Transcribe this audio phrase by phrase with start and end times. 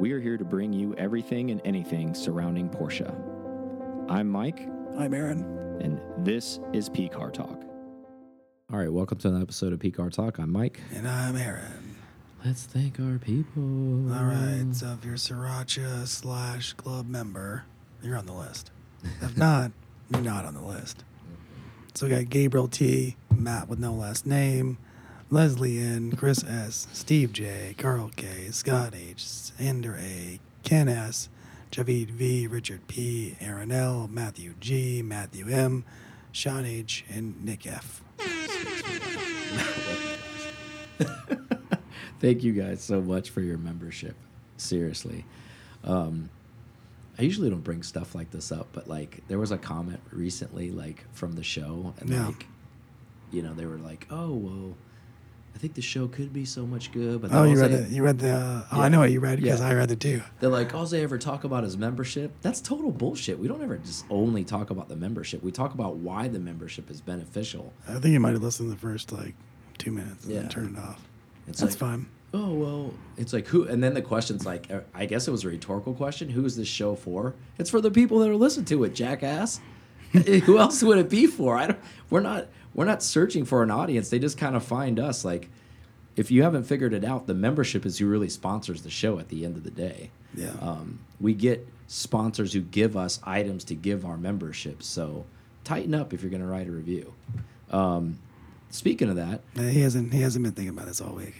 [0.00, 3.14] We are here to bring you everything and anything surrounding Porsche.
[4.08, 5.42] I'm Mike, I'm Aaron.
[5.82, 7.62] and this is P Car Talk.
[8.72, 10.38] All right, welcome to another episode of P Car Talk.
[10.38, 10.80] I'm Mike.
[10.94, 11.96] And I'm Aaron.
[12.42, 14.10] Let's thank our people.
[14.14, 14.68] All right.
[14.72, 17.64] So if you're a Sriracha slash club member,
[18.02, 18.70] you're on the list.
[19.20, 19.70] If not,
[20.10, 21.04] you're not on the list.
[21.94, 24.78] So we got Gabriel T, Matt with no last name,
[25.30, 31.28] Leslie N, Chris S, Steve J, Carl K, Scott H, Sander A, Ken S,
[31.70, 35.84] Javid V, Richard P, Aaron L, Matthew G, Matthew M,
[36.32, 38.02] Sean H, and Nick F.
[42.20, 44.16] Thank you guys so much for your membership.
[44.56, 45.24] Seriously.
[45.84, 46.28] Um,
[47.18, 50.70] I usually don't bring stuff like this up, but like there was a comment recently,
[50.72, 52.26] like from the show, and Yeah.
[52.26, 52.46] like,
[53.30, 54.74] you know, they were like, "Oh, well,
[55.54, 57.94] I think the show could be so much good." But Oh, you read they- the
[57.94, 58.82] you read the uh, oh, Yeah.
[58.84, 59.68] I know what you read because Yeah.
[59.68, 60.22] I read it too.
[60.40, 62.32] They're like, all they ever talk about is membership.
[62.42, 63.38] That's total bullshit.
[63.38, 65.42] We don't ever just only talk about the membership.
[65.42, 67.72] We talk about why the membership is beneficial.
[67.88, 69.34] I think you might have listened to the first like
[69.78, 70.40] two minutes and Yeah.
[70.40, 71.06] then turned it off.
[71.48, 72.06] It's That's like, fine.
[72.32, 75.42] oh well it's like who and then the question's like uh, i guess it was
[75.44, 78.66] a rhetorical question who is this show for it's for the people that are listening
[78.66, 79.58] to it jackass
[80.44, 83.70] who else would it be for i don't we're not we're not searching for an
[83.70, 85.48] audience they just kind of find us like
[86.16, 89.28] if you haven't figured it out the membership is who really sponsors the show at
[89.28, 90.50] the end of the day Yeah.
[90.60, 94.82] um, we get sponsors who give us items to give our membership.
[94.82, 95.24] so
[95.64, 97.12] tighten up if you're going to write a review
[97.70, 98.18] um,
[98.70, 101.34] speaking of that He hasn't he hasn't been thinking about this all week.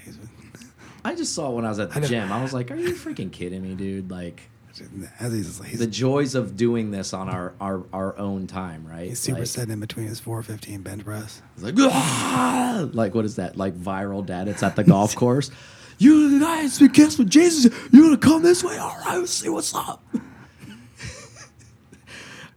[1.05, 2.31] I just saw it when I was at the gym.
[2.31, 6.35] I was like, "Are you freaking kidding me, dude?" Like as he's, he's, the joys
[6.35, 9.09] of doing this on our our, our own time, right?
[9.09, 11.43] he's super like, setting in between his 415 bench press.
[11.59, 13.57] Like, "Ah!" like what is that?
[13.57, 14.48] Like viral dad?
[14.48, 15.51] It's at the golf course.
[15.98, 18.79] You guys, we guess with Jesus, you gonna come this way?
[18.79, 20.03] All right, let's see what's up.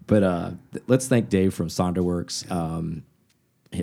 [0.07, 0.51] but uh,
[0.87, 3.03] let's thank Dave from Sonderworks, um,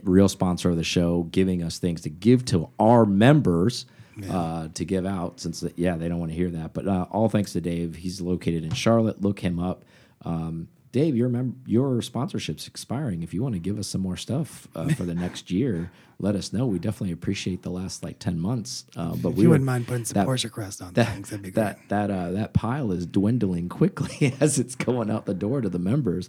[0.02, 3.84] real sponsor of the show, giving us things to give to our members.
[4.28, 7.28] Uh, to give out since yeah they don't want to hear that but uh, all
[7.28, 9.84] thanks to Dave he's located in Charlotte look him up
[10.24, 11.30] um, Dave your
[11.66, 15.14] your sponsorship's expiring if you want to give us some more stuff uh, for the
[15.14, 19.30] next year let us know we definitely appreciate the last like 10 months uh, but
[19.30, 21.50] If we you wouldn't mind putting some that- Porsche crest on that things, that'd be
[21.50, 21.62] great.
[21.88, 25.68] that that uh, that pile is dwindling quickly as it's going out the door to
[25.68, 26.28] the members.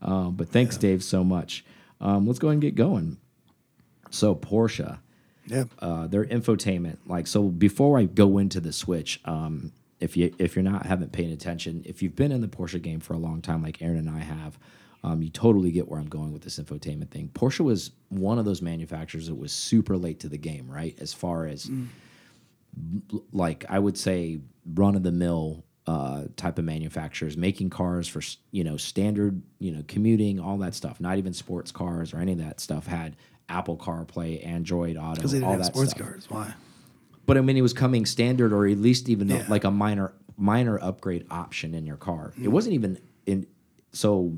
[0.00, 1.64] Um, but thanks, Dave, so much.
[2.00, 3.18] Um, let's go ahead and get going.
[4.10, 4.98] So Porsche,
[5.46, 5.68] Yep.
[5.80, 7.48] uh, their infotainment, like so.
[7.48, 11.82] Before I go into the Switch, um, if you if you're not haven't paying attention,
[11.84, 14.20] if you've been in the Porsche game for a long time, like Aaron and I
[14.20, 14.58] have,
[15.04, 17.30] um, you totally get where I'm going with this infotainment thing.
[17.34, 20.96] Porsche was one of those manufacturers that was super late to the game, right?
[21.00, 21.70] As far as
[23.32, 24.40] like I would say
[24.74, 28.22] run of the mill uh, type of manufacturers making cars for
[28.52, 32.32] you know standard you know commuting all that stuff not even sports cars or any
[32.32, 33.16] of that stuff had
[33.48, 36.26] Apple CarPlay Android Auto Because they didn't all have that sports stuff cars.
[36.30, 36.54] Why?
[37.26, 39.44] but I mean it was coming standard or at least even Yeah.
[39.48, 42.48] like a minor minor upgrade option in your car it mm.
[42.48, 43.46] wasn't even in
[43.92, 44.36] so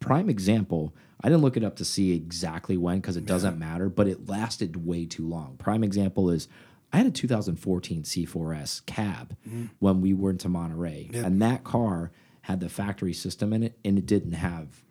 [0.00, 0.94] prime example
[1.24, 4.28] I didn't look it up to see exactly when because it doesn't matter, but it
[4.28, 5.54] lasted way too long.
[5.56, 6.48] Prime example is
[6.92, 9.70] I had a 2014 C4S cab mm.
[9.78, 11.24] when we were into Monterey, Yep.
[11.24, 12.10] and that car
[12.42, 14.82] had the factory system in it, and it didn't have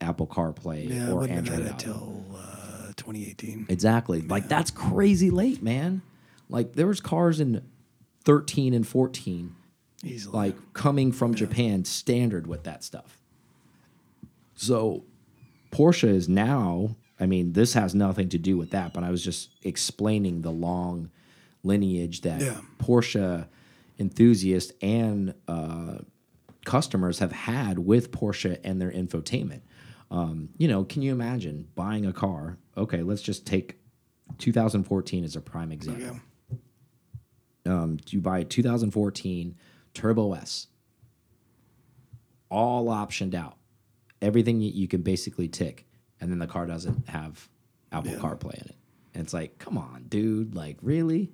[0.00, 1.76] Apple CarPlay Yeah, or Android had it Auto.
[1.78, 2.25] till
[3.06, 3.66] 2018.
[3.68, 4.20] Exactly.
[4.22, 6.02] Like that's crazy late, man.
[6.48, 7.62] Like there was cars in
[8.24, 9.54] 13 and 14
[10.04, 10.32] Easily.
[10.36, 13.18] like coming from Japan standard with that stuff.
[14.54, 15.04] So
[15.70, 19.22] Porsche is now, I mean, this has nothing to do with that, but I was
[19.22, 21.10] just explaining the long
[21.62, 22.60] lineage that Yeah.
[22.78, 23.46] Porsche
[23.98, 25.98] enthusiasts and uh,
[26.64, 29.60] customers have had with Porsche and their infotainment.
[30.10, 32.58] Um, you know, can you imagine buying a car?
[32.76, 33.78] Okay, let's just take
[34.38, 36.20] 2014 as a prime example
[37.66, 39.56] um, you buy a 2014
[39.94, 40.68] Turbo S,
[42.50, 43.56] all optioned out,
[44.22, 45.86] everything you, you can basically tick,
[46.20, 47.48] and then the car doesn't have
[47.92, 48.18] Apple Yeah.
[48.18, 48.76] CarPlay in it.
[49.14, 51.32] And it's like, come on, dude, like really?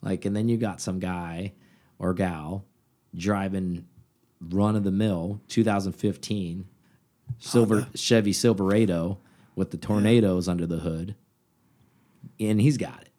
[0.00, 1.52] Like, and then you got some guy
[1.98, 2.64] or gal
[3.14, 3.86] driving
[4.40, 6.66] run of the mill 2015
[7.38, 7.98] silver Honda.
[7.98, 9.18] Chevy Silverado
[9.54, 11.14] with the tornadoes under the hood,
[12.40, 13.10] and he's got it.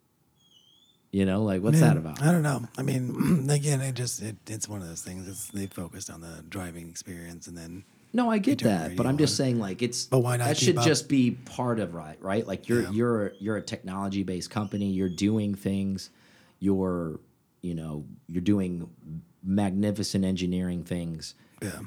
[1.11, 2.21] You know, like what's that about?
[2.21, 2.67] I don't know.
[2.77, 5.27] I mean, again, it just it, it's one of those things.
[5.27, 9.17] It's they focused on the driving experience, and then No, I get that, but I'm
[9.17, 10.85] just saying like it's But why not that should up?
[10.85, 12.45] just be part of right, right?
[12.45, 12.91] Like you're Yeah.
[12.91, 16.09] you're you're a technology based company, you're doing things,
[16.59, 17.19] you're
[17.61, 18.89] you know, you're doing
[19.43, 21.33] magnificent engineering things.
[21.61, 21.79] Yeah.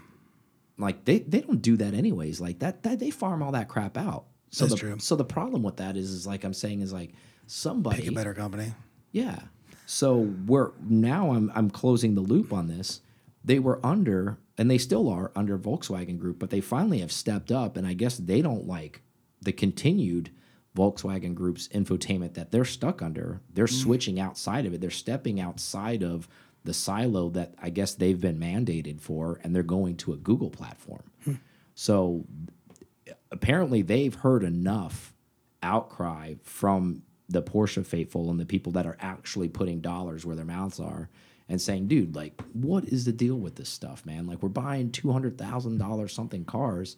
[0.81, 2.41] Like they they don't do that anyways.
[2.41, 4.25] Like that, that they farm all that crap out.
[4.51, 4.99] So That's the, true.
[4.99, 7.13] So the problem with that is is like I'm saying is like
[7.47, 8.73] somebody Pick a better company.
[9.13, 9.41] yeah.
[9.87, 13.01] So we're now I'm I'm closing the loop on this.
[13.45, 17.51] They were under and they still are under Volkswagen Group, but they finally have stepped
[17.51, 19.03] up and I guess they don't like
[19.41, 20.31] the continued
[20.77, 23.41] Volkswagen Group's infotainment that they're stuck under.
[23.53, 23.83] They're mm.
[23.83, 24.81] switching outside of it.
[24.81, 26.29] They're stepping outside of
[26.65, 30.51] the silo that I guess they've been mandated for and they're going to a Google
[30.51, 31.03] platform.
[31.25, 31.35] Hmm.
[31.75, 32.27] So
[33.31, 35.15] apparently they've heard enough
[35.63, 40.45] outcry from the Porsche faithful and the people that are actually putting dollars where their
[40.45, 41.09] mouths are
[41.49, 44.27] and saying, dude, like, what is the deal with this stuff, man?
[44.27, 46.97] Like, we're buying $200,000 something cars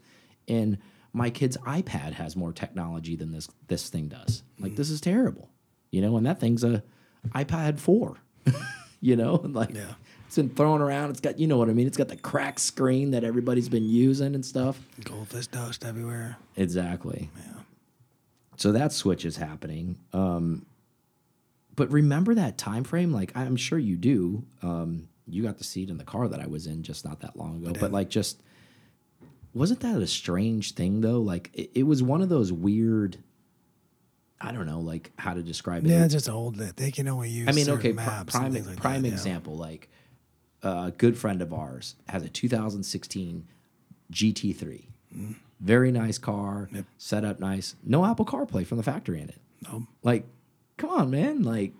[0.48, 0.78] and
[1.12, 4.42] my kid's iPad has more technology than this this thing does.
[4.58, 4.76] Like, hmm.
[4.76, 5.50] this is terrible,
[5.90, 6.82] you know, and that thing's a
[7.30, 8.16] iPad 4,
[9.02, 9.92] you know, like, Yeah.
[10.26, 11.10] it's been thrown around.
[11.10, 11.86] It's got, you know what I mean?
[11.86, 14.80] It's got the cracked screen that everybody's been using and stuff.
[15.04, 16.38] Goldfish dust everywhere.
[16.56, 17.28] Exactly.
[17.36, 17.52] Yeah.
[18.56, 19.98] So that switch is happening.
[20.14, 20.64] Um,
[21.74, 23.12] but remember that time frame?
[23.12, 24.44] Like I'm sure you do.
[24.62, 27.36] Um, you got see it in the car that I was in just not that
[27.36, 27.72] long ago.
[27.78, 28.42] But like, just
[29.54, 31.20] wasn't that a strange thing though?
[31.20, 33.18] Like it, it was one of those weird.
[34.42, 35.90] I don't know, like how to describe it.
[35.90, 37.48] Yeah, it's just old they can only use.
[37.48, 39.14] I mean, okay, pr- prime like prime that, yeah.
[39.14, 39.56] example.
[39.56, 39.88] Like
[40.64, 43.46] uh, a good friend of ours has a 2016
[44.12, 44.84] GT3.
[45.16, 45.36] Mm.
[45.60, 46.68] Very nice car,
[46.98, 47.76] set up nice.
[47.84, 49.38] No Apple CarPlay from the factory in it.
[49.62, 49.86] No.
[50.02, 50.26] Like,
[50.76, 51.44] come on, man.
[51.44, 51.72] Like,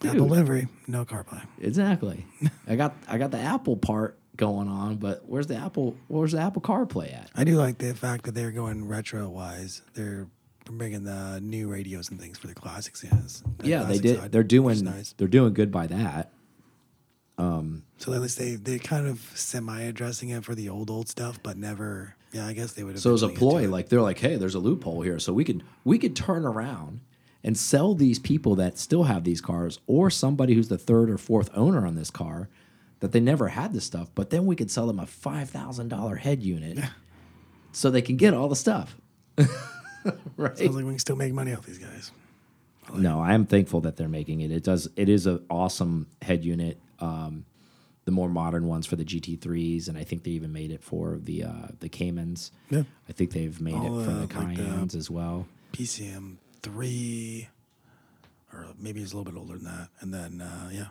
[0.00, 1.46] dude, Apple livery, no CarPlay.
[1.60, 2.24] exactly.
[2.66, 5.96] I got I got the Apple part going on, but where's the Apple?
[6.08, 7.30] Where's the Apple CarPlay at?
[7.34, 9.82] I do like the fact that they're going retro wise.
[9.92, 10.28] They're
[10.72, 13.04] bringing the new radios and things for the classics.
[13.04, 13.42] Yes.
[13.58, 14.18] the Yeah, they did.
[14.20, 14.84] Side, they're doing.
[14.84, 15.14] nice.
[15.16, 16.32] They're doing good by that.
[17.38, 21.08] Um, so at least they they kind of semi addressing it for the old old
[21.08, 22.14] stuff, but never.
[22.32, 22.98] Yeah, I guess they would.
[22.98, 25.18] So as a eventually get to ploy, like they're like, hey, there's a loophole here,
[25.18, 27.00] so we could we could turn around
[27.44, 31.18] and sell these people that still have these cars, or somebody who's the third or
[31.18, 32.48] fourth owner on this car,
[33.00, 35.88] that they never had this stuff, but then we could sell them a five thousand
[35.88, 36.78] dollar head unit,
[37.72, 38.96] so they can get all the stuff.
[40.36, 40.56] right?
[40.56, 42.10] sounds like we can still make money off these guys.
[42.94, 44.50] No, I am thankful that they're making it.
[44.52, 44.88] It does.
[44.96, 46.78] It is an awesome head unit.
[47.00, 47.44] Um,
[48.04, 51.18] the more modern ones for the GT3s, and I think they even made it for
[51.20, 52.52] the uh, the Caymans.
[52.70, 52.84] Yeah.
[53.08, 55.48] I think they've made All, it for uh, the like the- as well.
[55.72, 57.48] PCM three,
[58.52, 60.86] or maybe it's a little bit older than that, and then uh, yeah,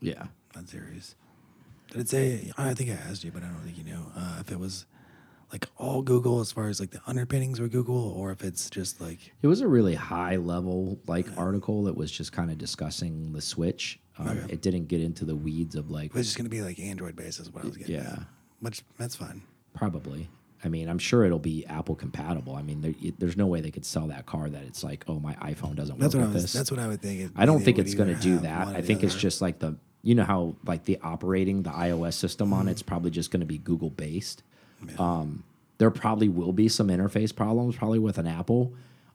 [0.00, 0.26] Yeah.
[0.54, 1.16] that series.
[1.90, 2.52] Did it say?
[2.56, 4.86] I think I asked you, but I don't think you knew uh, if it was
[5.54, 9.00] like all Google as far as like the underpinnings were Google, or if it's just
[9.00, 13.32] like It was a really high level like article that was just kind of discussing
[13.32, 14.00] the Switch.
[14.18, 16.60] Um, It didn't get into the weeds of like it was just going to be
[16.62, 17.94] like Android based, is what I was getting.
[17.94, 18.00] Yeah.
[18.14, 18.18] at.
[18.60, 19.42] which that's fine.
[19.74, 20.28] probably.
[20.64, 22.56] I mean, I'm sure it'll be Apple compatible.
[22.56, 25.04] I mean, there, it- there's no way they could sell that car that it's like,
[25.08, 26.42] oh, my iPhone doesn't That's work what with was.
[26.44, 26.52] this.
[26.54, 27.20] That's what I would think.
[27.20, 28.68] it'd I don't think it's going to do that.
[28.68, 32.52] I think it's just like the you know how like the operating the iOS system
[32.52, 32.68] on Mm-hmm.
[32.70, 34.42] it's probably just going to be Google based.
[34.98, 35.44] Um,
[35.78, 38.72] there probably will be some interface problems probably with an Apple,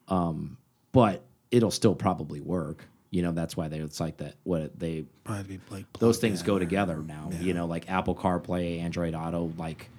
[0.07, 0.57] um,
[0.91, 2.85] but it'll still probably work.
[3.11, 4.35] You know that's why they it's like that.
[4.43, 7.29] What they probably be like those things go or- together now.
[7.31, 7.39] yeah.
[7.39, 9.89] You know, like Apple CarPlay, Android Auto, like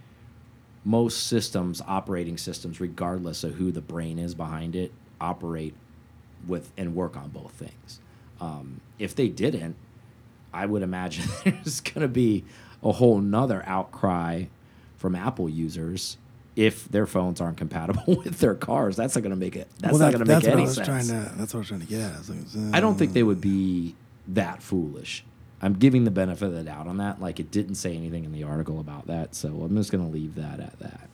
[0.85, 5.75] most systems, operating systems, regardless of who the brain is behind it, operate
[6.47, 8.01] with and work on both things.
[8.41, 9.77] Um, if they didn't,
[10.53, 12.45] I would imagine there's going to be
[12.83, 14.45] a whole nother outcry
[15.01, 16.19] from Apple users
[16.57, 18.95] if their phones aren't compatible with their cars.
[18.95, 19.67] That's not going to make it.
[19.79, 20.87] That's well, not going to make that's what any I was sense.
[20.87, 22.13] Trying to, that's what I was trying to get.
[22.13, 23.97] I, like, I don't think they uh, would be
[24.29, 25.25] that foolish.
[25.63, 27.21] I'm giving the benefit of the doubt on that.
[27.21, 30.13] Like it didn't say anything in the article about that, so I'm just going to
[30.13, 31.09] leave that at that.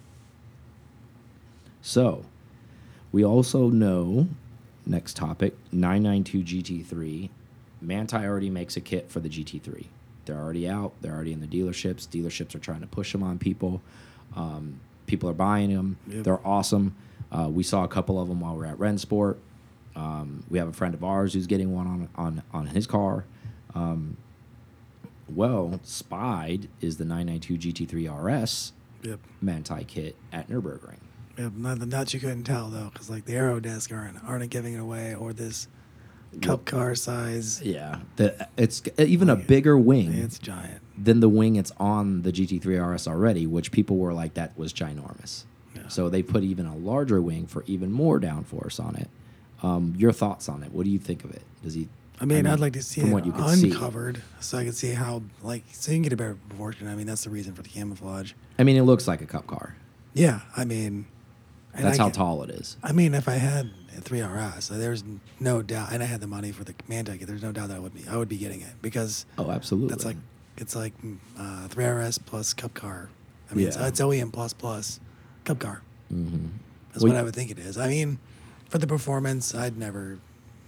[1.80, 2.24] So,
[3.12, 4.28] we also know
[4.84, 7.30] next topic 992 GT3.
[7.84, 9.86] Manthey already makes a kit for the GT3.
[10.26, 10.92] They're already out.
[11.00, 12.06] They're already in the dealerships.
[12.08, 13.80] Dealerships are trying to push them on people.
[14.34, 15.96] Um, people are buying them.
[16.08, 16.24] Yep.
[16.24, 16.94] They're awesome.
[17.32, 19.36] Uh, we saw a couple of them while we are at Rennsport.
[19.94, 23.24] Um, we have a friend of ours who's getting one on on on his car.
[23.74, 24.16] Um,
[25.28, 28.08] well, Spied is the 992 GT3
[28.42, 29.20] RS Yep.
[29.42, 30.98] Manthey kit at Nürburgring.
[31.38, 31.52] Yep.
[31.54, 34.78] Not that you couldn't tell though, because like the Aero disc aren't aren't giving it
[34.80, 35.68] away, or this
[36.42, 37.60] cup car size.
[37.62, 40.80] Yeah, the, it's even a bigger wing It's giant.
[40.96, 44.72] than the wing it's on the GT3 RS already, which people were like that was
[44.72, 45.44] ginormous.
[45.74, 45.88] Yeah.
[45.88, 49.08] So they put even a larger wing for even more downforce on it.
[49.62, 50.72] Um, your thoughts on it?
[50.72, 51.42] What do you think of it?
[51.62, 51.88] Does he
[52.20, 53.70] I mean, mean, I'd like to see it what you could see.
[53.70, 56.88] uncovered so I could see how, like, so you can get a better proportion.
[56.88, 58.32] I mean, that's the reason for the camouflage.
[58.58, 59.74] I mean, it looks like a cup car.
[60.14, 61.04] Yeah, I mean,
[61.76, 62.76] and That's I how can- tall it is.
[62.82, 65.04] I mean, if I had a 3RS, uh, there's
[65.40, 67.80] no doubt, and I had the money for the Mantic, there's no doubt that I
[67.80, 69.90] would be, I would be getting it because Oh, absolutely.
[69.90, 70.16] that's like,
[70.56, 73.10] it's like mm, uh, 3RS plus Cup Car.
[73.50, 73.86] I mean, it's, Yeah.
[73.88, 75.00] it's OEM plus plus
[75.44, 75.82] Cup Car.
[76.08, 76.46] hmm
[76.92, 77.76] That's Well, what I would think it is.
[77.78, 78.18] I mean,
[78.70, 80.18] for the performance, I'd never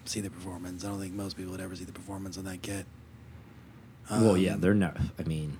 [0.04, 0.84] see the performance.
[0.84, 2.84] I don't think most people would ever see the performance on that kit.
[4.10, 4.96] well, yeah, Um, they're not.
[5.18, 5.58] I mean,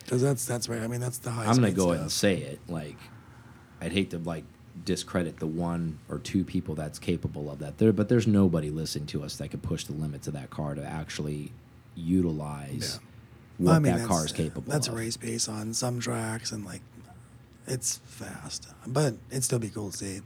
[0.00, 0.80] Because that's that's right.
[0.82, 1.46] I mean, that's the high.
[1.46, 2.60] I'm gonna go ahead and say it.
[2.68, 2.96] Like,
[3.80, 4.44] I'd hate to like
[4.84, 7.78] discredit the one or two people that's capable of that.
[7.78, 10.74] There, but there's nobody listening to us that could push the limits of that car
[10.74, 11.52] to actually
[11.94, 13.66] utilize Yeah.
[13.66, 14.70] what I mean, that car is capable.
[14.72, 14.94] That's of.
[14.94, 16.82] a race pace on some tracks, and like,
[17.66, 20.20] it's fast, but it'd still be cool to see.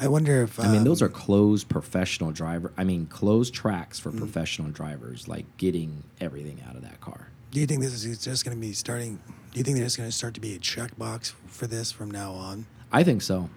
[0.00, 2.72] I wonder if I mean, those are um, closed professional driver.
[2.78, 4.02] I mean, closed tracks Mm.
[4.04, 7.28] for professional drivers, like getting everything out of that car.
[7.50, 9.18] Do you think this is just going to be starting?
[9.52, 12.32] Do you think there's going to start to be a checkbox for this from now
[12.32, 12.66] on?
[12.92, 13.50] I think so.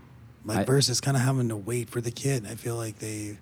[0.46, 2.46] Like I- versus kind of having to wait for the kid.
[2.48, 3.38] I feel like they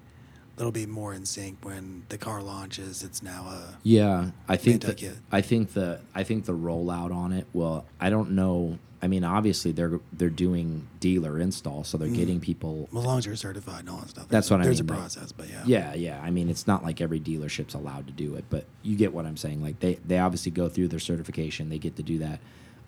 [0.56, 3.04] that'll be more in sync when the car launches.
[3.04, 7.32] It's now a Yeah, I think that, I think the I think the rollout on
[7.34, 7.48] it.
[7.54, 8.78] Well, I don't know.
[9.02, 12.90] I mean, obviously they're they're doing dealer install, so they're getting people.
[12.90, 14.28] as long as you're certified and all that stuff.
[14.28, 15.64] That's there's- what I There's mean, a like- process, but yeah.
[15.66, 16.22] Yeah, yeah.
[16.22, 19.26] I mean, it's not like every dealership's allowed to do it, but you get what
[19.26, 19.62] I'm saying.
[19.64, 21.70] Like they they obviously go through their certification.
[21.70, 22.42] They get to do that.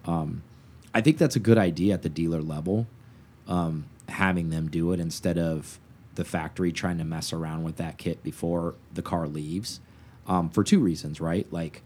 [0.04, 0.44] Um,
[0.94, 2.88] I think that's a good idea at the dealer level,
[3.48, 5.80] um, having them do it instead of
[6.16, 9.80] the factory trying to mess around with that kit before the car leaves.
[10.28, 11.48] Um, for two reasons, right?
[11.52, 11.82] Like,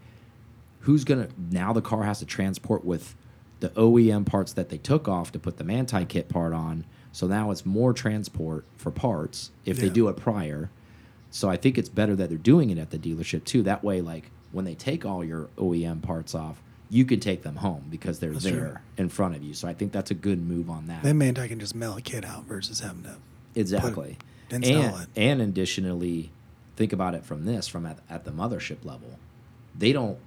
[0.80, 3.14] who's gonna now the car has to transport with
[3.60, 6.84] the OEM parts that they took off to put the Manthey kit part on.
[7.12, 10.70] So now it's more transport for parts if they do it prior.
[11.30, 13.62] So I think it's better that they're doing it at the dealership too.
[13.62, 17.56] That way, like when they take all your OEM parts off, you can take them
[17.56, 18.54] home because they're That's there
[18.96, 19.04] true.
[19.04, 19.54] in front of you.
[19.54, 21.02] So I think that's a good move on that.
[21.02, 23.16] Then man, I can just mail a kid out versus having to.
[23.54, 24.18] Exactly.
[24.50, 25.08] install and, it.
[25.16, 26.30] and additionally,
[26.76, 29.18] think about it from this, from at, at the mothership level.
[29.76, 30.18] They don't,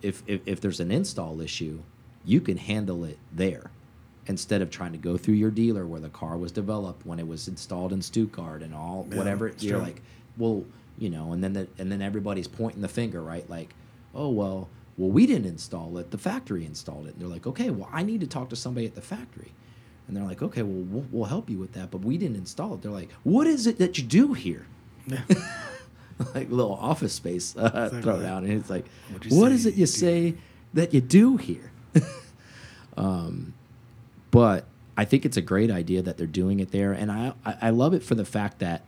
[0.00, 1.80] if, if, if there's an install issue,
[2.24, 3.70] you can handle it there
[4.28, 7.26] instead of trying to go through your dealer where the car was developed when it
[7.26, 9.48] was installed in Stuttgart and all Yeah, whatever.
[9.48, 9.86] it's You're true.
[9.86, 10.02] like,
[10.38, 10.64] well,
[10.98, 13.48] you know, and then the, and then everybody's pointing the finger, right?
[13.50, 13.74] Like,
[14.14, 17.14] oh well, well we didn't install it, the factory installed it.
[17.14, 19.52] And they're like, okay, well I need to talk to somebody at the factory.
[20.08, 22.74] And they're like, okay, well, we'll, we'll help you with that, but we didn't install
[22.74, 22.82] it.
[22.82, 24.66] They're like, what is it that you do here?
[25.06, 25.22] Yeah.
[26.34, 28.02] like little office space uh, Exactly.
[28.02, 28.86] thrown out, and it's like,
[29.28, 30.34] what say is it you you do?" say
[30.74, 31.70] that you do here?
[32.96, 33.54] um,
[34.30, 37.56] but I think it's a great idea that they're doing it there, and I I,
[37.62, 38.82] I love it for the fact that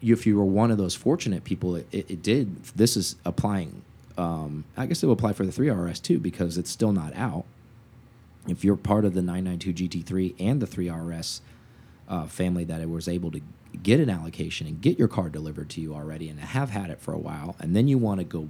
[0.00, 2.64] if you were one of those fortunate people, it, it, it did.
[2.64, 3.82] This is applying.
[4.18, 7.44] Um, I guess it will apply for the 3RS too because it's still not out.
[8.48, 11.40] If you're part of the 992 GT3 and the 3RS
[12.08, 13.40] uh, family that it was able to
[13.82, 17.00] get an allocation and get your car delivered to you already and have had it
[17.00, 18.48] for a while, and then you want to go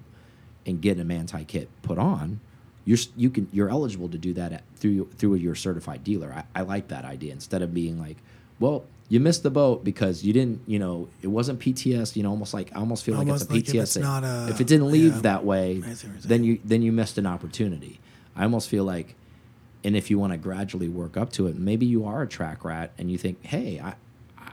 [0.67, 2.41] and get a Manthey kit put on,
[2.85, 6.33] you're you can you're eligible to do that at, through through your certified dealer.
[6.33, 8.17] I, I like that idea instead of being like,
[8.63, 12.17] well, you missed the boat because you didn't, you know, it wasn't PTS.
[12.17, 13.95] You know, almost like I almost feel Almost like like it's a PTS.
[13.95, 14.05] thing.
[14.05, 15.21] a- if it didn't leave yeah.
[15.23, 18.01] that way, I see what you're then you then you missed an opportunity.
[18.35, 19.15] I almost feel like,
[19.85, 22.65] and if you want to gradually work up to it, maybe you are a track
[22.65, 23.95] rat and you think, hey, I,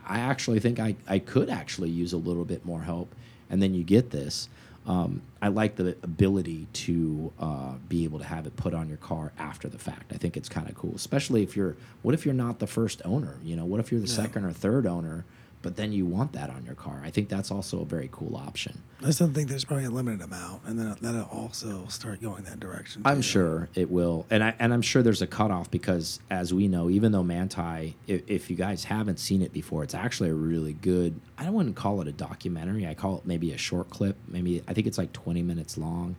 [0.06, 3.14] I actually think I, I could actually use a little bit more help,
[3.50, 4.50] and then you get this.
[4.90, 8.98] Um, I like the ability to uh, be able to have it put on your
[8.98, 10.12] car after the fact.
[10.12, 11.78] I think it's kind of cool, especially if you're.
[12.02, 13.38] What if you're not the first owner?
[13.44, 15.26] You know, what if you're the second or third owner,
[15.62, 17.02] but then you want that on your car?
[17.04, 18.82] I think that's also a very cool option.
[19.04, 22.60] I still think there's probably a limited amount, and then that'll also start going that
[22.60, 23.02] direction.
[23.06, 23.22] I'm too.
[23.24, 26.90] sure it will, and I and I'm sure there's a cutoff because, as we know,
[26.90, 30.74] even though Manthey, if, if you guys haven't seen it before, it's actually a really
[30.74, 31.20] good.
[31.38, 32.88] I don't want to call it a documentary.
[32.88, 34.16] I call it maybe a short clip.
[34.28, 36.16] Maybe I think it's like 20 minutes long.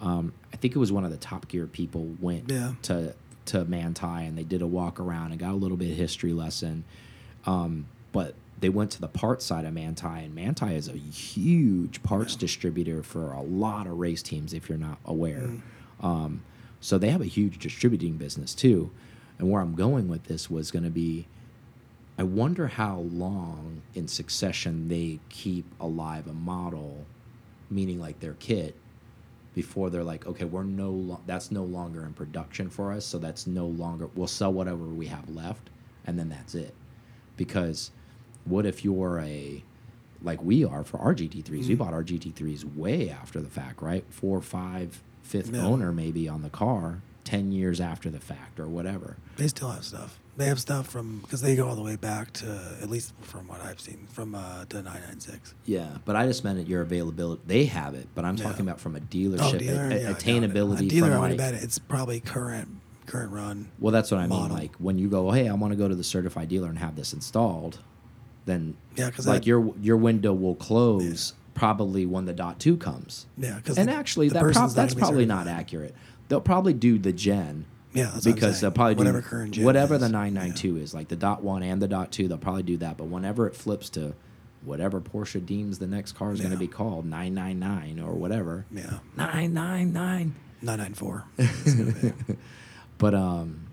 [0.00, 2.72] Um, I think it was one of the Top Gear people went Yeah.
[2.82, 3.14] to
[3.46, 6.34] to Manthey and they did a walk around and got a little bit of history
[6.34, 6.84] lesson.
[7.46, 12.02] Um, but they went to the parts side of Manthey, and Manthey is a huge
[12.02, 14.52] parts distributor for a lot of race teams.
[14.52, 15.50] If you're not aware,
[16.00, 16.42] um,
[16.80, 18.90] so they have a huge distributing business too.
[19.38, 21.26] And where I'm going with this was going to be,
[22.18, 27.06] I wonder how long in succession they keep alive a model,
[27.70, 28.74] meaning like their kit,
[29.54, 33.46] before they're like, okay, we're no, that's no longer in production for us, so that's
[33.46, 34.08] no longer.
[34.14, 35.70] We'll sell whatever we have left,
[36.06, 36.74] and then that's it.
[37.36, 37.92] Because
[38.48, 39.62] what if you're a
[40.22, 41.48] like we are for our GT3s.
[41.50, 41.74] We Mm-hmm.
[41.76, 44.04] bought our GT3s way after the fact, right?
[44.10, 49.16] Four, five, fifth owner maybe on the car, ten years after the fact or whatever.
[49.36, 50.18] They still have stuff.
[50.36, 53.48] They have stuff from because they go all the way back to at least from
[53.48, 55.54] what I've seen from uh, to 996.
[55.66, 57.42] Yeah, but I just meant at your availability.
[57.46, 58.44] They have it, but I'm Yeah.
[58.44, 60.86] talking about from a dealership Oh, dealer, a- a- yeah, attainability.
[60.86, 62.68] A dealer, I would like, bet it's probably current
[63.06, 63.68] current run.
[63.78, 64.48] Well, that's what I mean.
[64.50, 66.94] Like when you go, hey, I want to go to the certified dealer and have
[66.94, 67.78] this installed,
[68.48, 72.76] then Yeah, 'cause like that- your your window will close probably when the dot two
[72.76, 73.26] comes.
[73.36, 75.94] Yeah, because And actually, that prob that's probably not accurate.
[76.28, 77.64] They'll probably do the gen.
[77.94, 80.00] Yeah, that's what I'm because they'll probably Whatever do current gen whatever is.
[80.02, 82.28] the 992 is, like the dot one and the dot two.
[82.28, 82.96] They'll probably do that.
[82.98, 84.14] But whenever it flips to
[84.64, 88.98] whatever Porsche deems the next car is going to be called 999 or whatever, Yeah,
[89.16, 90.34] 999.
[90.60, 91.24] 994.
[91.38, 92.34] It's gonna be.
[92.98, 93.68] But um,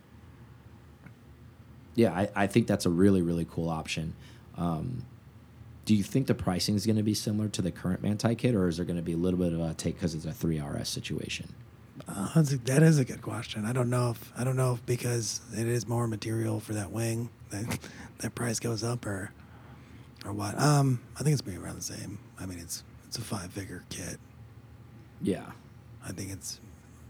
[1.96, 4.14] yeah, I, I think that's a really really cool option.
[4.58, 5.06] Um,
[5.86, 8.56] do you think the pricing is going to be similar to the current Manthey kit,
[8.56, 10.32] or is there going to be a little bit of a take because it's a
[10.32, 11.54] three RS situation?
[12.08, 13.66] Uh, that is a good question.
[13.66, 16.92] I don't know if I don't know if because it is more material for that
[16.92, 17.80] wing that
[18.20, 19.32] that price goes up or
[20.26, 20.60] or what.
[20.60, 22.20] Um, I think it's be around the same.
[22.40, 24.18] I mean, it's it's a five figure kit.
[25.22, 25.52] Yeah,
[26.06, 26.60] I think it's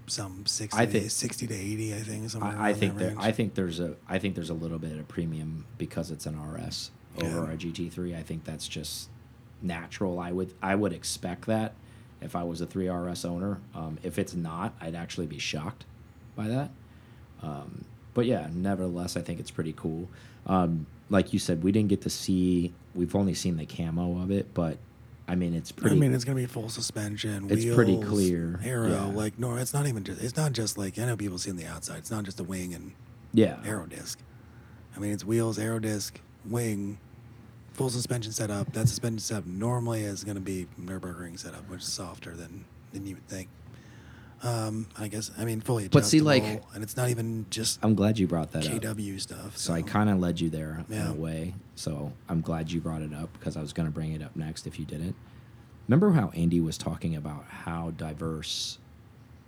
[0.08, 2.30] some 60, I to, think- 60 to 80, I think.
[2.30, 3.08] Somewhere I, I think there.
[3.10, 3.20] range.
[3.22, 3.96] I think there's a.
[4.08, 6.92] I think there's a little bit of a premium because it's an RS
[7.24, 7.54] over Yeah.
[7.54, 8.16] a GT3.
[8.18, 9.10] I think that's just
[9.62, 10.20] natural.
[10.20, 10.54] I would.
[10.62, 11.74] I would expect that
[12.22, 13.60] if I was a three RS owner.
[13.74, 15.86] Um, if it's not, I'd actually be shocked
[16.36, 16.72] by that.
[17.42, 20.08] Um, but yeah, nevertheless, I think it's pretty cool.
[20.48, 22.74] Um, like you said, we didn't get to see.
[22.94, 24.78] We've only seen the camo of it, but
[25.28, 25.96] I mean, it's pretty.
[25.96, 27.48] I mean, it's gonna be full suspension.
[27.50, 29.06] It's pretty clear, Aero, yeah.
[29.06, 30.22] like no, it's not even just.
[30.22, 31.98] It's not just like I know people see on the outside.
[32.00, 32.92] It's not just a wing and
[33.34, 34.20] yeah, aero disc.
[34.96, 36.20] I mean, it's wheels, aero disc,
[36.50, 36.98] wing,
[37.74, 38.72] full suspension setup.
[38.74, 43.06] That suspension setup normally is going to be Nurburgring setup, which is softer than than
[43.06, 43.50] you would think.
[44.44, 46.02] Um, I guess I mean fully adjustable.
[46.02, 48.72] But see, like- and it's not even just I'm glad you brought that up.
[48.82, 49.58] KW stuff.
[49.58, 51.10] So I kind of led you there in Yeah.
[51.10, 51.56] a way.
[51.76, 54.36] So I'm glad you brought it up because I was going to bring it up
[54.36, 55.16] next if you didn't.
[55.88, 58.78] Remember how Andy was talking about how diverse,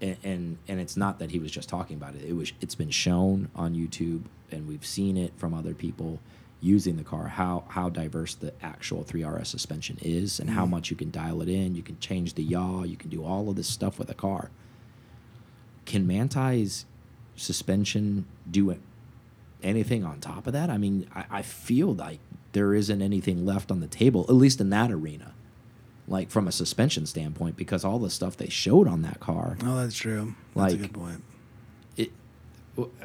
[0.02, 2.24] and, and and it's not that he was just talking about it.
[2.24, 6.20] It was it's been shown on YouTube and we've seen it from other people
[6.60, 10.70] using the car how how diverse the actual 3RS suspension is and how Mhm.
[10.72, 11.76] much you can dial it in.
[11.76, 12.84] You can change the yaw.
[12.84, 14.50] You can do all of this stuff with a car.
[15.86, 16.86] Can Manthey's
[17.36, 18.76] suspension do
[19.64, 20.70] anything on top of that.
[20.70, 22.20] I mean, I, I feel like
[22.54, 25.34] there isn't anything left on the table, at least in that arena,
[26.08, 29.76] like from a suspension standpoint, because all the stuff they showed on that car, Oh,
[29.78, 30.34] that's true.
[30.56, 31.24] That's a Like- good point.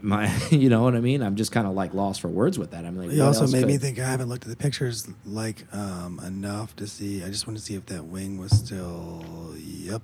[0.02, 1.22] My, you know what I mean?
[1.22, 2.84] I'm just kind of like lost for words with that.
[2.84, 3.98] I'm like, It also made me think.
[3.98, 7.22] I haven't looked at the pictures like um, enough to see.
[7.22, 9.24] I just want to see if that wing was still.
[9.58, 10.02] Yep.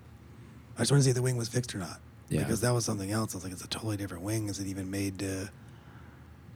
[0.76, 2.00] I just want to see if the wing was fixed or not.
[2.28, 2.40] Yeah.
[2.40, 3.34] Because that was something else.
[3.34, 4.48] I was like, it's a totally different wing.
[4.48, 5.50] Is it even made to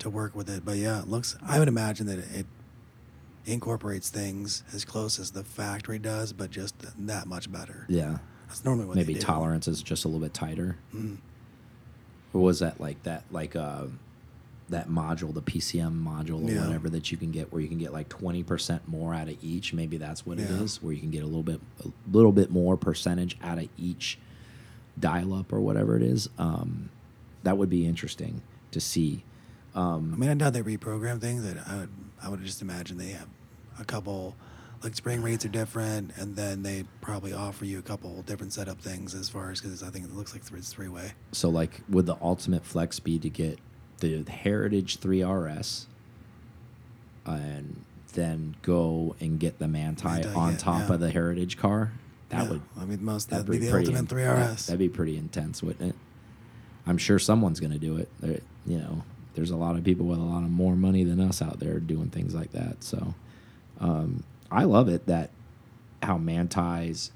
[0.00, 0.64] to work with it?
[0.64, 1.36] But yeah, it looks.
[1.42, 2.46] I would imagine that it
[3.44, 6.74] incorporates things as close as the factory does, but just
[7.06, 7.86] that much better.
[7.88, 9.26] Yeah, That's normally what maybe they do.
[9.26, 10.76] tolerance is just a little bit tighter.
[10.94, 11.16] Mm.
[12.32, 13.84] Or was that like that, like uh,
[14.70, 16.64] that module, the PCM module or Yeah.
[16.66, 19.36] whatever that you can get, where you can get like twenty percent more out of
[19.42, 19.72] each?
[19.74, 20.62] Maybe that's what it Yeah.
[20.62, 23.68] is, where you can get a little bit, a little bit more percentage out of
[23.78, 24.18] each
[24.98, 26.28] dial up or whatever it is.
[26.38, 26.88] Um,
[27.42, 28.40] that would be interesting
[28.70, 29.24] to see.
[29.74, 31.42] I mean, I doubt they reprogram things.
[31.44, 31.88] That I would,
[32.22, 33.28] I would just imagine they have
[33.78, 34.36] a couple,
[34.82, 38.80] like spring rates are different, and then they probably offer you a couple different setup
[38.80, 41.12] things as far as because I think it looks like it's three way.
[41.32, 43.58] So, like, would the ultimate flex be to get
[43.98, 45.86] the Heritage 3RS
[47.24, 50.94] and then go and get the Manthey Manthey, on yeah, top yeah.
[50.94, 51.92] of the Heritage car?
[52.30, 54.66] That Yeah, would I mean, most that'd that'd be the ultimate three RS.
[54.66, 55.96] That'd be pretty intense, wouldn't it?
[56.86, 58.08] I'm sure someone's going to do it.
[58.20, 59.02] There, you know,
[59.34, 61.78] there's a lot of people with a lot of more money than us out there
[61.78, 62.82] doing things like that.
[62.82, 63.14] So,
[63.80, 65.30] um, I love it that
[66.02, 67.10] how Manthey's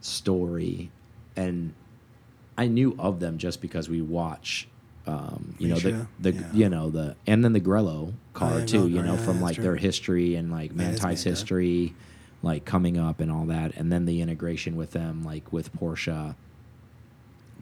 [0.00, 0.90] story,
[1.36, 1.74] and
[2.56, 4.68] I knew of them just because we watch,
[5.06, 6.52] um, you know, the, the yeah.
[6.52, 8.82] you know the and then the Grello car too.
[8.82, 9.64] Grello You know, yeah, from like true.
[9.64, 11.94] their history and like Manthey's history,
[12.42, 16.34] like coming up and all that, and then the integration with them, like with Porsche.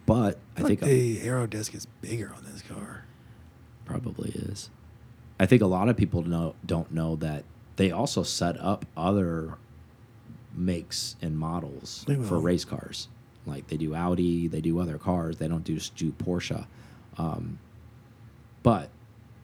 [0.07, 3.05] But I I think think the aero disc is bigger on this car.
[3.85, 4.71] probably is.
[5.39, 7.45] I think a lot of people know don't know that
[7.77, 9.55] they also set up other
[10.55, 13.09] makes and models for race cars.
[13.45, 15.37] Like they do Audi, they do other cars.
[15.37, 16.67] They don't do just do Porsche.
[17.19, 17.59] Um,
[18.63, 18.91] but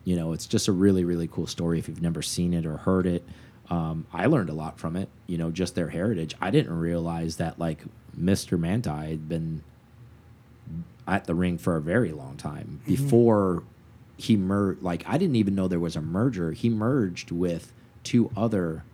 [0.05, 1.79] you know, it's just a really really cool story.
[1.79, 3.25] If you've never seen it or heard it,
[3.71, 5.09] Um, I learned a lot from it.
[5.27, 6.35] You know, just their heritage.
[6.41, 7.85] I didn't realize that like
[8.19, 8.59] Mr.
[8.59, 9.63] Manthey had been
[11.07, 12.91] at the ring for a very long time Mm-hmm.
[13.05, 13.63] before
[14.17, 14.83] he merged.
[14.83, 16.53] Like I didn't even know there was a merger.
[16.53, 17.73] He merged with
[18.05, 18.85] two other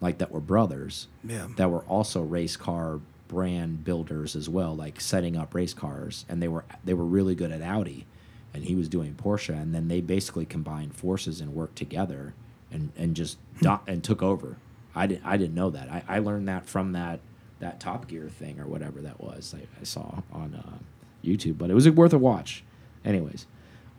[0.00, 1.48] like that were brothers Yeah.
[1.56, 6.40] that were also race car brand builders as well, like setting up race cars, and
[6.42, 8.06] they were they were really good at Audi,
[8.54, 12.34] and he was doing Porsche, and then they basically combined forces and worked together,
[12.70, 14.56] and and just do and took over.
[14.94, 15.90] I didn't I didn't know that.
[15.90, 17.20] I, I learned that from that
[17.58, 20.78] that Top Gear thing or whatever that was I, I saw on uh,
[21.24, 22.62] YouTube, but it was worth a watch.
[23.04, 23.46] Anyways,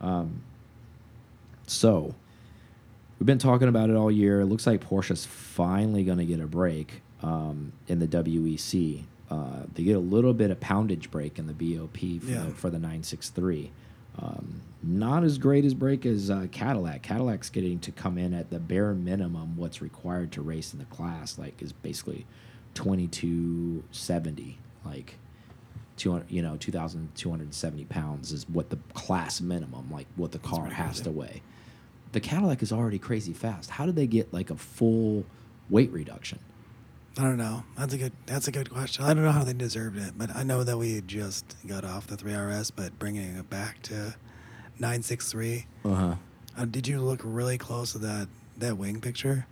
[0.00, 0.42] um,
[1.66, 2.14] so
[3.18, 4.40] we've been talking about it all year.
[4.40, 9.02] It looks like Porsche's finally going to get a break um, in the WEC.
[9.30, 12.44] Uh, they get a little bit of poundage break in the BOP for, Yeah.
[12.46, 13.70] the, for the 963.
[14.20, 17.02] Um, not as great as break as uh, Cadillac.
[17.02, 20.84] Cadillac's getting to come in at the bare minimum what's required to race in the
[20.86, 22.26] class, like is basically
[22.74, 25.16] 2270, like
[25.96, 31.00] 200, you know, 2,270 pounds is what the class minimum, like what the car has
[31.02, 31.42] to weigh.
[32.12, 33.70] The Cadillac is already crazy fast.
[33.70, 35.24] How did they get like a full
[35.68, 36.38] weight reduction?
[37.18, 37.64] I don't know.
[37.76, 38.12] That's a good.
[38.26, 39.04] That's a good question.
[39.04, 42.06] I don't know how they deserved it, but I know that we just got off
[42.06, 44.14] the three RS, but bringing it back to
[44.78, 45.66] nine six three.
[45.84, 46.14] Uh huh.
[46.56, 49.46] Uh, did you look really close at that that wing picture?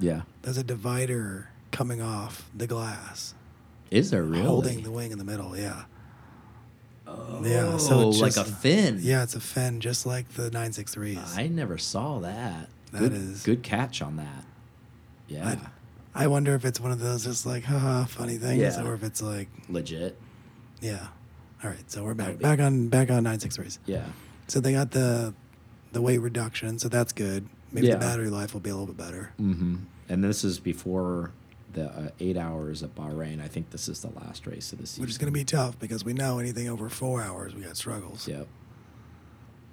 [0.00, 0.22] Yeah.
[0.42, 3.34] There's a divider coming off the glass,
[3.90, 4.42] Is there really?
[4.44, 5.56] holding the wing in the middle.
[5.56, 5.84] Yeah.
[7.06, 8.98] Oh, Yeah, so it's like a fin.
[9.00, 11.18] Yeah, it's a fin, just like the nine six threes.
[11.36, 12.68] I never saw that.
[12.92, 14.44] That good, is- good catch on that.
[15.28, 15.56] Yeah.
[16.14, 18.84] I wonder if it's one of those just like haha funny things, Yeah.
[18.84, 20.16] or if it's like Legit.
[20.80, 21.08] yeah.
[21.62, 23.78] All right, so we're back back on back on nine six threes.
[23.86, 24.04] Yeah.
[24.48, 25.32] So they got the
[25.92, 27.48] the weight reduction, so that's good.
[27.72, 27.94] Maybe Yeah.
[27.94, 29.32] the battery life will be a little bit better.
[29.40, 29.76] Mm-hmm.
[30.08, 31.32] And this is before
[31.74, 33.42] the uh, eight hours at Bahrain.
[33.42, 35.02] I think this is the last race of the season.
[35.02, 37.76] Which is going to be tough because we know anything over four hours, we got
[37.76, 38.26] struggles.
[38.26, 38.46] Yep.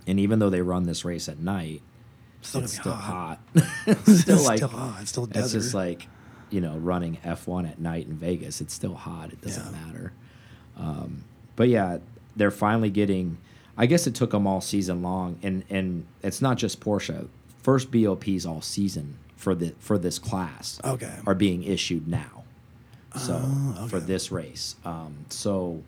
[0.08, 1.82] And even though they run this race at night,
[2.44, 3.40] Still it's still hot.
[3.56, 3.68] hot.
[3.88, 4.98] it's still It's like still hot.
[5.02, 6.08] It's still It's just like
[6.50, 8.62] you know running F1 at night in Vegas.
[8.62, 9.32] It's still hot.
[9.32, 9.72] It doesn't Yeah.
[9.86, 10.14] matter.
[10.76, 11.24] Um,
[11.56, 12.00] but yeah,
[12.36, 13.38] they're finally getting.
[13.78, 17.28] I guess it took them all season long, and and it's not just Porsche.
[17.62, 21.12] First BOPs all season for the for this class Okay.
[21.26, 22.44] are being issued now.
[23.18, 25.82] So Oh, for this race, um, so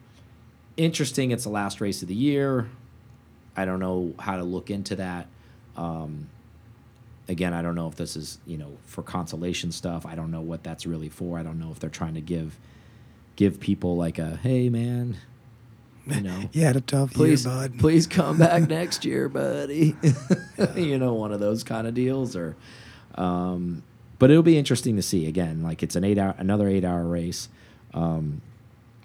[0.75, 1.29] interesting.
[1.31, 2.67] It's the last race of the year.
[3.55, 5.27] I don't know how to look into that.
[5.77, 6.27] Um,
[7.29, 10.05] again, I don't know if this is you know for consolation stuff.
[10.05, 11.37] I don't know what that's really for.
[11.39, 12.57] I don't know if they're trying to give
[13.35, 15.15] give people like a hey man,
[16.07, 17.79] you know, You had a tough please year, bud.
[17.79, 19.95] please come back next year, buddy.
[20.75, 22.55] you know, one of those kind of deals or.
[23.15, 23.83] Um,
[24.19, 25.63] but it'll be interesting to see again.
[25.63, 27.49] Like it's an eight hour, another eight hour race.
[27.93, 28.41] Um,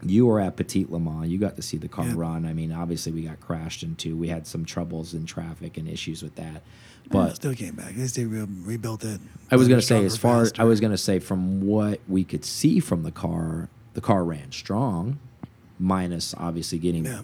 [0.03, 1.29] you were at Petit Le Mans.
[1.29, 2.15] You got to see the car Yeah.
[2.17, 2.47] run.
[2.47, 4.17] I mean, obviously we got crashed into.
[4.17, 6.63] We had some troubles in traffic and issues with that.
[7.11, 7.95] But But still came back.
[7.95, 9.21] They still re rebuilt it.
[9.51, 10.63] I was going to say, as far faster.
[10.63, 14.23] I was going to say, from what we could see from the car, the car
[14.25, 15.19] ran strong,
[15.81, 17.23] minus obviously getting Yeah.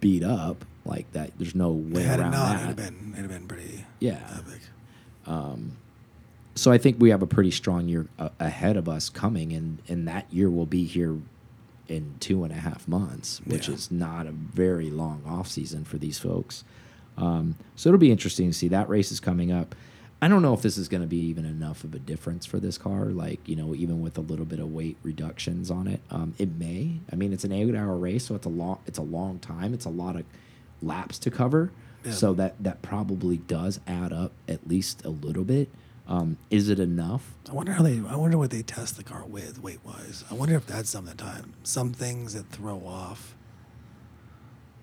[0.00, 1.32] beat up like that.
[1.38, 2.54] There's no way around not, that.
[2.54, 4.18] it'd have been it'd have been pretty Yeah.
[4.38, 4.62] epic.
[6.56, 9.78] So I think we have a pretty strong year uh, ahead of us coming, and
[9.88, 11.16] and that year will be here
[11.88, 13.74] in two and a half months, which Yeah.
[13.74, 16.64] is not a very long off season for these folks.
[17.16, 19.74] Um, so it'll be interesting to see that race is coming up.
[20.20, 22.58] I don't know if this is going to be even enough of a difference for
[22.58, 26.00] this car, like you know, even with a little bit of weight reductions on it.
[26.10, 27.00] Um, it may.
[27.12, 29.72] I mean, it's an eight-hour race, so it's a long, it's a long time.
[29.74, 30.24] It's a lot of
[30.82, 31.70] laps to cover.
[32.04, 32.12] Yeah.
[32.12, 35.68] So that that probably does add up at least a little bit.
[36.08, 37.34] Um, is it enough?
[37.48, 38.00] I wonder how they.
[38.08, 40.24] I wonder what they test the car with weight wise.
[40.30, 41.54] I wonder if that's some of the time.
[41.64, 43.34] Some things that throw off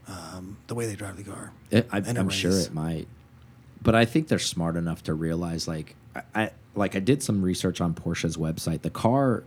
[0.07, 1.51] um, the way they drive the car.
[1.71, 3.07] It, I, in a I'm sure it might,
[3.81, 7.41] but I think they're smart enough to realize, like, I, I like I did some
[7.41, 8.81] research on Porsche's website.
[8.81, 9.43] The car,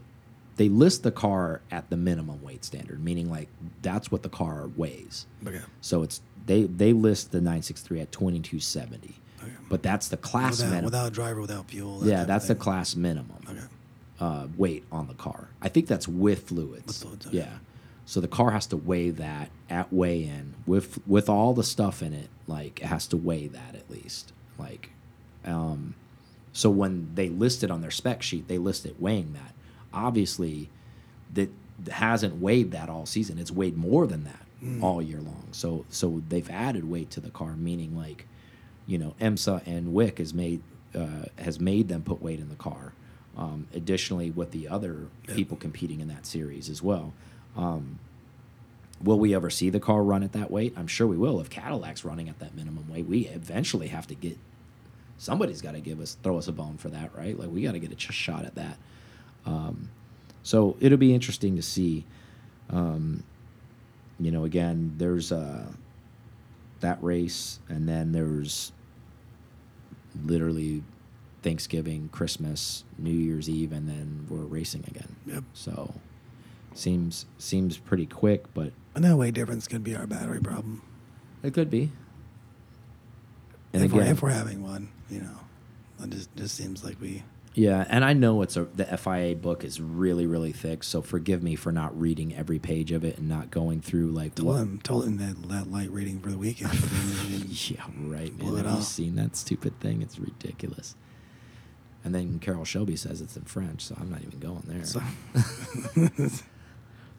[0.56, 3.48] they list the car at the minimum weight standard, meaning like
[3.82, 5.26] that's what the car weighs.
[5.46, 5.60] Okay.
[5.80, 9.16] So it's they they list the 963 at 2270, Okay.
[9.68, 10.84] But that's the class Without, minimum.
[10.86, 12.00] without driver, without fuel.
[12.00, 13.60] that yeah, that's the class minimum Okay.
[14.20, 15.48] uh, weight on the car.
[15.62, 16.86] I think that's with fluids.
[16.86, 17.38] With fluids, okay.
[17.38, 17.58] Yeah.
[18.06, 22.02] So the car has to weigh that at weigh in with with all the stuff
[22.02, 22.28] in it.
[22.46, 24.32] Like it has to weigh that at least.
[24.58, 24.90] Like,
[25.44, 25.94] um,
[26.52, 29.52] so when they list it on their spec sheet, they list it weighing that.
[29.92, 30.70] Obviously,
[31.34, 31.50] that
[31.90, 33.38] hasn't weighed that all season.
[33.38, 34.82] It's weighed more than that Mm.
[34.82, 35.48] all year long.
[35.52, 38.26] So so they've added weight to the car, meaning like,
[38.86, 40.62] you know, IMSA and WEC has made
[40.94, 42.92] uh, has made them put weight in the car.
[43.36, 47.12] Um, additionally, with the other people competing in that series as well.
[47.54, 47.98] Um,
[49.02, 50.72] will we ever see the car run at that weight?
[50.76, 51.38] I'm sure we will.
[51.40, 54.38] If Cadillac's running at that minimum weight, we eventually have to get
[55.18, 57.38] somebody's got to give us throw us a bone for that, right?
[57.38, 58.78] Like we got to get a ch- shot at that.
[59.44, 59.90] Um,
[60.42, 62.04] so it'll be interesting to see.
[62.70, 63.22] Um,
[64.18, 65.66] you know, again, there's uh,
[66.80, 68.72] that race, and then there's
[70.24, 70.82] literally
[71.42, 75.16] Thanksgiving, Christmas, New Year's Eve, and then we're racing again.
[75.26, 75.44] Yep.
[75.52, 75.94] So
[76.74, 80.82] seems seems pretty quick, but And that weight difference could be our battery problem.
[81.42, 81.92] it could be.
[83.72, 85.38] And if, we're, if we're having one, you know,
[86.02, 87.22] it just just seems like we.
[87.56, 91.42] Yeah, and I know it's a the FIA book is really really thick, so forgive
[91.42, 94.56] me for not reading every page of it and not going through like Told what.
[94.58, 96.70] him, told him that, that light reading for the weekend.
[97.48, 98.56] Yeah, right, man.
[98.64, 100.02] Have you seen that stupid thing?
[100.02, 100.96] It's ridiculous.
[102.04, 104.84] And then Carroll Shelby says it's in French, so I'm not even going there.
[104.84, 105.00] so,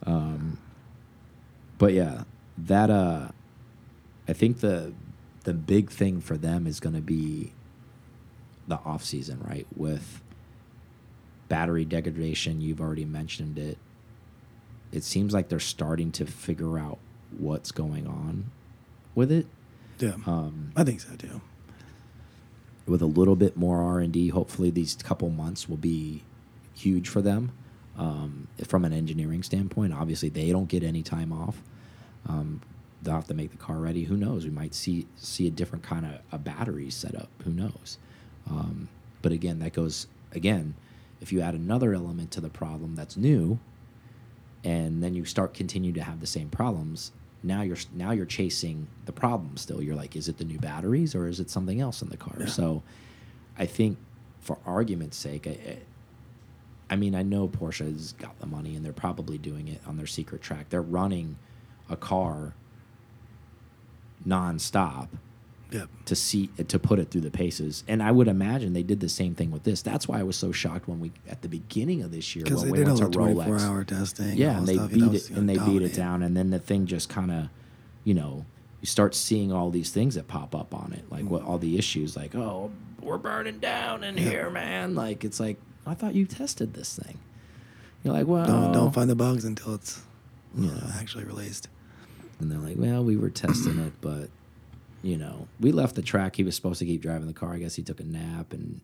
[1.80, 2.24] but yeah,
[2.60, 3.30] that uh,
[4.28, 4.94] I think the
[5.46, 7.54] the big thing for them is going to be
[8.68, 9.66] the off season, right?
[9.76, 10.22] With
[11.50, 13.78] battery degradation, you've already mentioned it.
[14.92, 16.98] It seems like they're starting to figure out
[17.38, 18.52] what's going on
[19.16, 19.46] with it.
[20.00, 21.42] yeah, Um, I think so too.
[22.86, 26.24] with a little bit more R and D, hopefully these couple months will be
[26.74, 27.52] huge for them.
[27.98, 31.62] Um, from an engineering standpoint, obviously they don't get any time off.
[32.30, 32.62] Um,
[33.02, 34.04] they'll have to make the car ready.
[34.04, 34.44] Who knows?
[34.46, 37.30] We might see see a different kind of a battery setup.
[37.44, 37.98] Who knows?
[38.50, 38.88] Um,
[39.22, 40.76] but again, that goes again.
[41.22, 43.60] If you add another element to the problem that's new,
[44.64, 47.12] and then you start continue to have the same problems,
[47.44, 49.82] now you're now you're chasing the problem still.
[49.82, 52.36] You're like, is it the new batteries or is it something else in the car?
[52.40, 52.46] Yeah.
[52.48, 52.84] So,
[53.58, 53.98] I think
[54.42, 55.80] for argument's sake, I,
[56.90, 60.08] I mean, I know Porsche's got the money and they're probably doing it on their
[60.08, 60.70] secret track.
[60.70, 61.38] They're running
[61.90, 62.54] a car
[64.26, 65.10] nonstop
[65.72, 65.90] Yep.
[66.06, 67.84] to see to put it through the paces.
[67.90, 69.82] And I would imagine they did the same thing with this.
[69.82, 72.64] That's why I was so shocked when we at the beginning of this year Because
[72.64, 73.62] they we did all the 24 Rolex.
[73.68, 74.38] hour testing.
[74.38, 74.92] Yeah, all and they stuff.
[74.92, 77.10] beat it was, you know, and they beat it down, and then the thing just
[77.10, 77.50] kind of,
[78.06, 78.46] you know,
[78.80, 81.78] you start seeing all these things that pop up on it, like what all the
[81.78, 84.24] issues, like oh, we're burning down in Yeah.
[84.30, 84.96] here, man.
[84.96, 87.18] Like it's like I thought you tested this thing.
[88.04, 89.98] You're like, well, Don't, don't find the bugs until it's
[90.58, 90.92] uh, Yeah.
[90.96, 91.68] actually released.
[92.40, 94.30] And they're like, well, we were testing it, but
[95.02, 96.36] you know, we left the track.
[96.36, 97.54] He was supposed to keep driving the car.
[97.54, 98.82] I guess he took a nap, and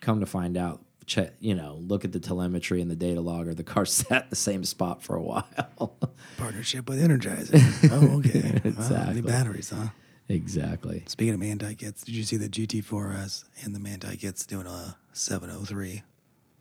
[0.00, 3.54] come to find out, check, you know, look at the telemetry and the data logger.
[3.54, 5.96] The car sat in the same spot for a while.
[6.36, 7.60] Partnership with Energizer.
[7.92, 8.60] oh, okay.
[8.68, 9.14] Exactly.
[9.14, 9.88] new batteries, huh?
[10.28, 11.04] exactly.
[11.06, 14.96] Speaking of Manthey kits, did you see the GT4S and the Manthey kits doing a
[15.12, 16.02] 703?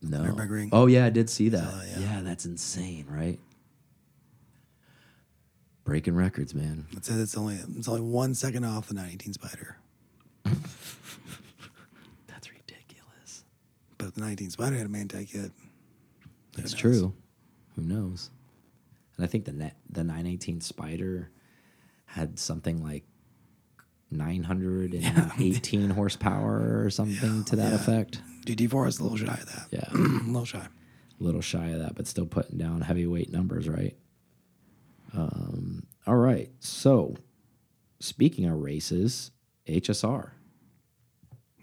[0.01, 0.35] No.
[0.71, 1.71] Oh yeah, I did see that.
[1.71, 1.99] So, yeah.
[1.99, 2.21] yeah.
[2.21, 3.39] that's insane, right?
[5.87, 6.85] Breaking records, man.
[6.91, 9.77] It says it's only it's only one second off the 918 Spider,
[12.27, 13.45] That's ridiculous.
[13.97, 15.53] but if the 19 Spider had a Manthey kit,
[16.55, 17.13] who That's true.
[17.77, 18.31] Who knows?
[19.15, 21.31] And I think the net the 918 Spider
[22.05, 23.05] had something like
[24.11, 27.75] 918 horsepower or something to that yeah.
[27.75, 28.21] effect.
[28.45, 29.67] GT4 is a little shy of that.
[29.71, 29.87] Yeah.
[29.93, 29.97] a
[30.27, 30.67] little shy.
[31.19, 33.95] A little shy of that, but still putting down heavyweight numbers, right?
[35.15, 36.49] Um, all right.
[36.59, 37.15] So,
[37.99, 39.31] speaking of races,
[39.67, 40.31] HSR.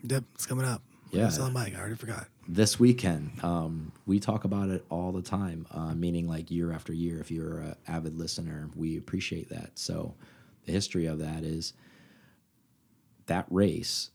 [0.02, 0.82] Yep, it's coming up.
[1.12, 1.28] Yeah.
[1.28, 1.74] Selling bike.
[1.76, 2.26] I already forgot.
[2.48, 6.92] this weekend um, we talk about it all the time uh, meaning like year after
[6.92, 10.14] year if you're an avid listener we appreciate that so
[10.66, 11.72] the history of that is
[13.26, 14.10] that race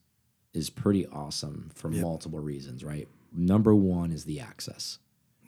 [0.53, 2.01] is pretty awesome for Yep.
[2.03, 4.99] multiple reasons right number one is the access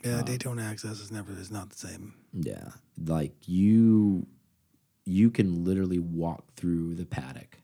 [0.03, 2.13] Yeah, Daytona Access is never is not the same.
[2.33, 2.69] yeah
[3.05, 4.25] like you
[5.05, 7.57] you can literally walk through the paddock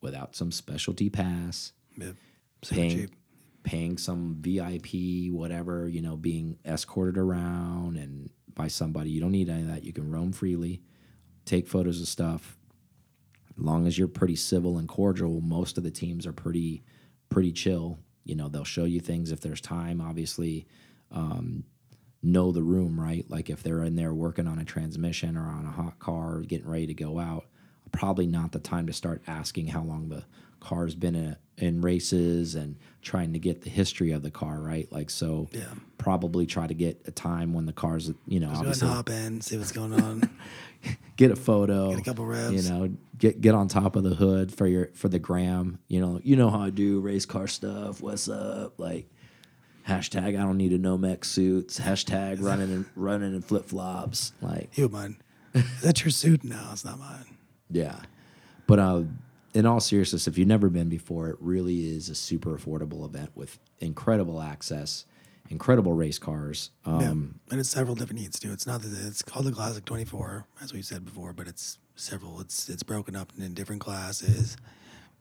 [0.00, 2.14] without some specialty pass Yep.
[2.62, 3.10] Super paying cheap.
[3.64, 9.10] paying some VIP, whatever, you know, being escorted around and by somebody.
[9.10, 9.84] You don't need any of that.
[9.84, 10.80] You can roam freely,
[11.44, 12.56] take photos of stuff.
[13.56, 16.82] As long as you're pretty civil and cordial, most of the teams are pretty
[17.28, 17.98] pretty chill.
[18.24, 20.66] You know, they'll show you things if there's time, obviously.
[21.10, 21.64] Um,
[22.22, 23.24] know the room, right?
[23.28, 26.68] Like if they're in there working on a transmission or on a hot car, getting
[26.68, 27.46] ready to go out,
[27.92, 30.24] probably not the time to start asking how long the
[30.60, 34.90] car's been in, in races and trying to get the history of the car, right?
[34.90, 35.62] Like so, Yeah.
[35.98, 38.88] probably try to get a time when the car's, you know, Just go ahead obviously
[38.88, 40.28] hop in, see what's going on.
[41.16, 44.14] get a photo, Get a couple revs, you know, get get on top of the
[44.14, 47.46] hood for your for the gram, you know, you know how I do race car
[47.46, 48.00] stuff.
[48.00, 48.78] What's up?
[48.78, 49.08] Like
[49.88, 51.80] Hashtag I don't need a Nomex suits.
[51.80, 54.32] Hashtag running and running in flip flops.
[54.42, 55.16] Like You mine.
[55.82, 56.68] That's your suit now.
[56.72, 57.24] It's not mine.
[57.70, 58.00] yeah,
[58.66, 59.02] but uh,
[59.54, 63.30] in all seriousness, if you've never been before, it really is a super affordable event
[63.34, 65.06] with incredible access,
[65.48, 66.70] incredible race cars.
[66.84, 67.08] Um, Yeah.
[67.52, 68.52] And it's several different heats too.
[68.52, 72.40] It's not that it's called the Classic 24, as we said before, but it's several.
[72.40, 74.56] It's it's broken up in different classes.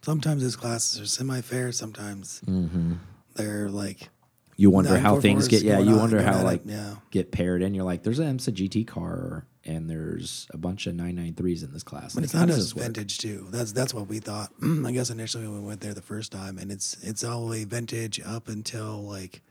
[0.03, 1.71] Sometimes those classes are semi fair.
[1.71, 2.93] Sometimes Mm-hmm.
[3.35, 4.09] they're like
[4.59, 5.61] You wonder how things get.
[5.61, 6.95] Yeah, you wonder how at it, like yeah.
[7.11, 7.73] get paired in.
[7.75, 11.83] You're like, there's an IMSA GT car and there's a bunch of 993s in this
[11.83, 12.15] class.
[12.15, 12.85] But Like, it's not just this work?
[12.85, 13.47] vintage too.
[13.51, 14.51] That's that's what we thought.
[14.85, 17.51] I guess initially when we went there the first time, and it's it's all the
[17.51, 19.41] way vintage up until like,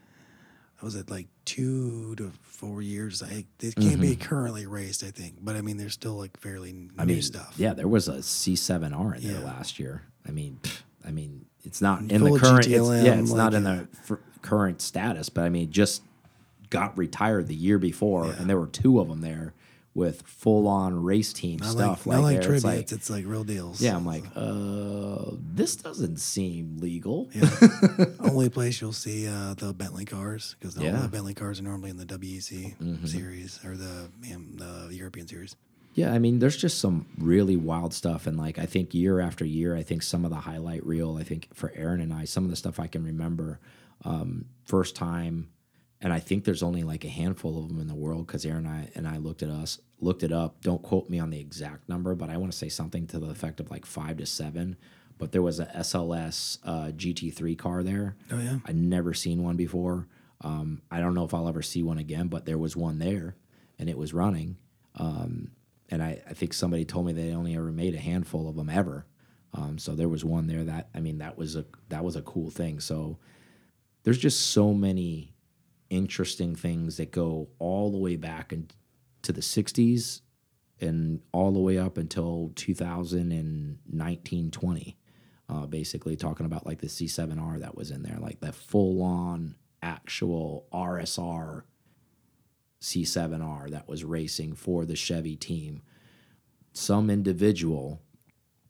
[0.81, 3.23] what was it like two to four years?
[3.23, 5.37] I it can't be currently raced, I think.
[5.41, 7.07] But I mean, there's still like fairly new Mm-hmm.
[7.07, 7.55] Mean, stuff.
[7.57, 9.45] Yeah, there was a C7R in there Yeah.
[9.45, 10.03] last year.
[10.27, 12.67] I mean, pff, I mean, it's not in Full the current.
[12.67, 13.87] It's, yeah, it's not in the
[14.47, 16.03] current status, but I mean, just
[16.71, 19.53] got retired the year before, and there were two of them there
[19.95, 22.07] with full on race team Not stuff.
[22.07, 22.53] like, not like there.
[22.53, 22.81] It's trivia.
[22.81, 23.81] it's, like real deals.
[23.81, 27.31] yeah, I'm like, uh, this doesn't seem legal.
[27.33, 27.49] Yeah.
[28.21, 31.01] Only place you'll see uh, the Bentley cars because all Yeah.
[31.01, 35.57] the Bentley cars are normally in the WEC series or the um, the European series.
[35.95, 39.47] Yeah, I mean, there's just some really wild stuff, and like I think year after
[39.47, 42.45] year, I think some of the highlight reel, I think for Aaron and I, some
[42.45, 43.61] of the stuff I can remember,
[44.05, 45.51] um, first time,
[46.01, 48.67] and I think there's only like a handful of them in the world because Aaron
[48.67, 50.61] and I and I looked at us, looked it up.
[50.63, 53.31] Don't quote me on the exact number, but I want to say something to the
[53.31, 54.77] effect of like five to seven.
[55.19, 58.17] But there was a SLS uh, GT3 car there.
[58.31, 60.09] Oh yeah, I'd never seen one before.
[60.43, 63.37] Um, I don't know if I'll ever see one again, but there was one there,
[63.79, 64.59] and it was running.
[64.97, 65.53] Um,
[65.89, 68.69] and I, I think somebody told me they only ever made a handful of them
[68.69, 69.07] ever.
[69.55, 72.23] Um, so there was one there that I mean that was a that was a
[72.23, 72.81] cool thing.
[72.81, 73.19] So
[74.07, 75.35] there's just so many
[75.91, 78.73] interesting things that go all the way back into
[79.25, 80.21] the '60s
[80.81, 84.97] and all the way up until 2019 20
[85.49, 89.55] uh, basically talking about like the C7R that was in there, like the full on
[89.83, 91.63] actual RSR
[92.81, 95.83] C7R that was racing for the Chevy team.
[96.73, 98.03] Some individual,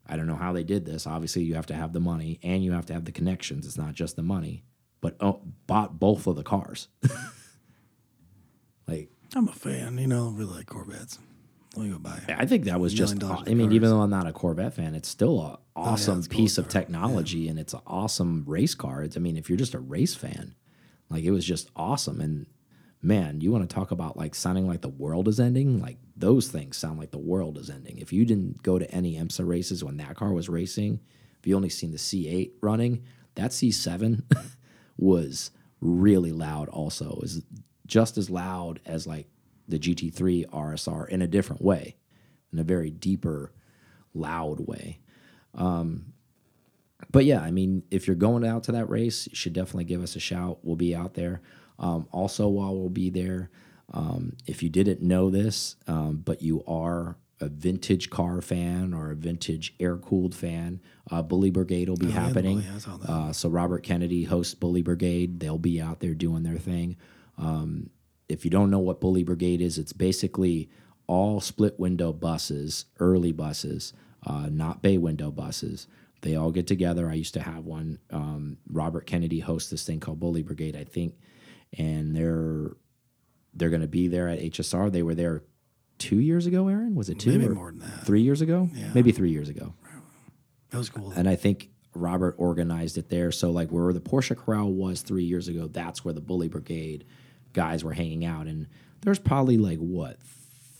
[0.05, 1.07] I don't know how they did this.
[1.07, 3.65] Obviously, you have to have the money and you have to have the connections.
[3.65, 4.63] It's not just the money,
[5.01, 6.87] but oh, bought both of the cars.
[8.87, 9.97] like, I'm a fan.
[9.97, 11.19] You know, really like Corvettes.
[11.75, 12.19] Let me go buy.
[12.29, 13.23] I think that was just.
[13.23, 13.73] I mean, cars.
[13.75, 16.57] even though I'm not a Corvette fan, it's still an oh, awesome a cool piece
[16.57, 16.81] of car.
[16.81, 19.03] technology, and it's an awesome race car.
[19.03, 20.55] It's, I mean, if you're just a race fan,
[21.09, 22.19] like it was just awesome.
[22.19, 22.47] And
[23.01, 25.79] man, you want to talk about like sounding like the world is ending?
[25.79, 27.99] Like those things sound like the world is ending.
[27.99, 30.99] If you didn't go to any IMSA races when that car was racing,
[31.39, 33.03] if you only seen the C8 running,
[33.35, 34.23] that C7
[34.97, 36.69] was really loud.
[36.69, 37.43] Also, was
[37.85, 39.27] just as loud as like
[39.67, 41.95] the GT3 RSR in a different way,
[42.51, 43.51] in a very deeper,
[44.13, 44.99] loud way.
[45.55, 46.13] Um,
[47.11, 50.01] but yeah, I mean, if you're going out to that race, you should definitely give
[50.01, 50.59] us a shout.
[50.63, 51.41] We'll be out there.
[51.79, 53.49] Um, also, while we'll be there,
[53.93, 59.11] um, if you didn't know this, um, but you are a vintage car fan or
[59.11, 62.63] a vintage air cooled fan, uh, Bully Brigade will be Oh, yeah, happening.
[63.07, 63.11] I.
[63.11, 65.39] Uh, so Robert Kennedy hosts Bully Brigade.
[65.39, 66.97] They'll be out there doing their thing.
[67.37, 67.89] Um,
[68.27, 70.69] if you don't know what Bully Brigade is, it's basically
[71.05, 73.93] all split window buses, early buses,
[74.25, 75.87] uh, not bay window buses.
[76.23, 77.09] They all get together.
[77.09, 77.99] I used to have one.
[78.09, 81.13] Um, Robert Kennedy hosts this thing called Bully Brigade, I think,
[81.77, 82.71] and they're
[83.53, 84.91] they're going to be there at HSR.
[84.91, 85.43] They were there
[85.97, 86.67] two years ago.
[86.67, 87.31] Aaron, was it two?
[87.31, 88.05] Maybe or more than that.
[88.05, 88.69] Three years ago?
[88.73, 88.89] Yeah.
[88.93, 89.73] Maybe three years ago
[90.71, 91.11] That was cool.
[91.15, 93.31] and I think Robert organized it there.
[93.31, 97.05] So like where the Porsche Corral was three years ago, that's where the Bully Brigade
[97.53, 98.67] guys were hanging out, and
[99.01, 100.19] there's probably like what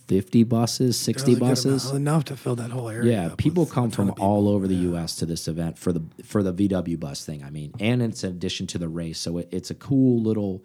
[0.07, 1.89] fifty buses, sixty That was a good buses.
[1.89, 3.11] amount, enough to fill that whole area.
[3.11, 4.23] Yeah, people come from people.
[4.25, 5.15] all over the U.S.
[5.17, 7.43] to this event for the for the VW bus thing.
[7.43, 10.63] I mean, and it's in addition to the race, so it, it's a cool little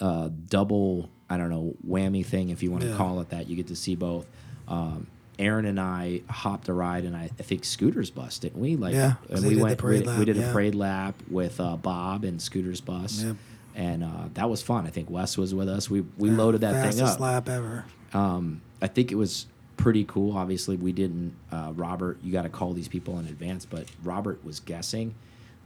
[0.00, 1.08] uh, double.
[1.28, 2.96] I don't know whammy thing if you want to Yeah.
[2.96, 3.48] call it that.
[3.48, 4.26] You get to see both.
[4.68, 5.06] Um,
[5.38, 8.76] Aaron and I hopped a ride, and I, I think Scooter's bus, didn't we?
[8.76, 9.82] Like, Yeah, and we went.
[9.82, 13.36] we, we lap, did a parade lap with uh, Bob and Scooter's bus, Yep.
[13.74, 14.86] and uh, that was fun.
[14.86, 15.88] I think Wes was with us.
[15.88, 17.20] We we loaded that thing Fastest up.
[17.20, 17.84] lap ever.
[18.12, 19.46] Um, I think it was
[19.78, 20.36] pretty cool.
[20.36, 21.34] Obviously, we didn't.
[21.50, 25.14] Uh, Robert, you got to call these people in advance, but Robert was guessing.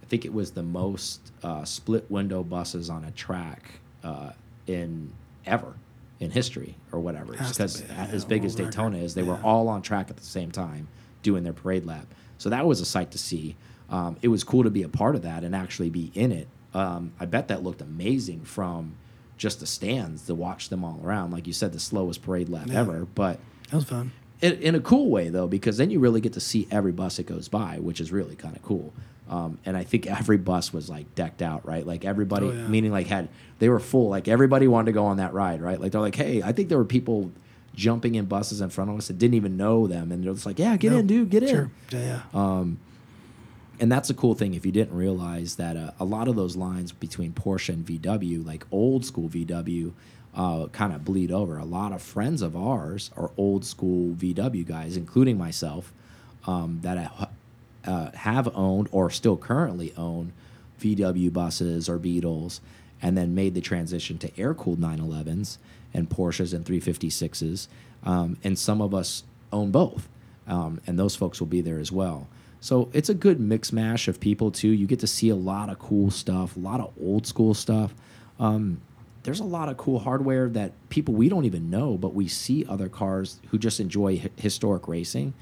[0.02, 4.30] I think it was the most uh, split window buses on a track uh,
[4.66, 5.10] in
[5.46, 5.74] ever
[6.20, 7.32] in history or whatever.
[7.32, 9.04] Because be, as big as Daytona record.
[9.04, 10.86] is, they were all on track at the same time
[11.22, 12.06] doing their parade lap.
[12.38, 13.56] So that was a sight to see.
[13.90, 16.46] Um, it was cool to be a part of that and actually be in it
[16.72, 18.94] Um, I bet that looked amazing from
[19.36, 21.30] just the stands to watch them all around.
[21.32, 22.80] Like you said, the slowest parade lap Yeah.
[22.80, 23.38] ever, but
[23.70, 24.12] That was fun.
[24.40, 27.16] in, in a cool way though, because then you really get to see every bus
[27.16, 28.92] that goes by, which is really kind of cool.
[29.28, 31.86] Um, and I think every bus was like decked out, right?
[31.86, 32.66] Like everybody, Oh, yeah.
[32.68, 34.08] meaning like had they were full.
[34.10, 35.80] Like everybody wanted to go on that ride, right?
[35.80, 37.32] Like they're like, hey, I think there were people
[37.74, 40.46] jumping in buses in front of us that didn't even know them, and they're just
[40.46, 41.70] like, yeah, get No, in, dude, get Sure.
[41.90, 41.98] in.
[41.98, 42.64] Yeah, yeah.
[43.80, 46.54] And that's a cool thing if you didn't realize that uh, a lot of those
[46.54, 49.92] lines between Porsche and VW, like old school VW,
[50.34, 51.58] uh, kind of bleed over.
[51.58, 55.92] A lot of friends of ours are old school VW guys, including myself,
[56.46, 57.28] um, that ha-
[57.86, 60.32] uh, have owned or still currently own
[60.80, 62.60] VW buses or Beetles,
[63.00, 65.58] and then made the transition to air cooled 911s
[65.92, 67.68] and Porsches and 356s.
[68.04, 70.08] Um, and some of us own both,
[70.46, 72.28] um, and those folks will be there as well.
[72.60, 74.68] So it's a good mix mash of people too.
[74.68, 77.94] You get to see a lot of cool stuff, a lot of old school stuff.
[78.38, 78.80] Um,
[79.22, 82.64] there's a lot of cool hardware that people we don't even know, but we see
[82.66, 85.34] other cars who just enjoy hi historic racing.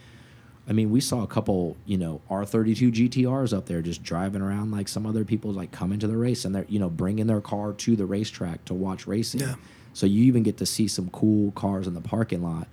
[0.69, 4.71] I mean, we saw a couple, you know, R32 GTRs up there just driving around
[4.71, 7.41] like some other people like coming to the race and they're, you know, bringing their
[7.41, 9.41] car to the racetrack to watch racing.
[9.41, 9.57] Yeah.
[9.93, 12.69] So you even get to see some cool cars in the parking lot.